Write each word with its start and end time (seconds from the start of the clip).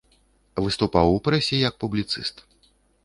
Выступаў 0.67 1.07
у 1.17 1.19
прэсе 1.27 1.61
як 1.69 1.77
публіцыст. 1.85 2.35